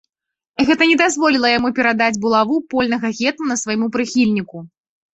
[0.69, 4.57] Гэта не дазволіла яму перадаць булаву польнага гетмана свайму прыхільніку.